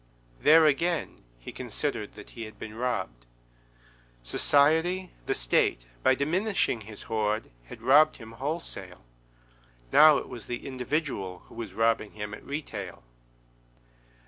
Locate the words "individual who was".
10.65-11.75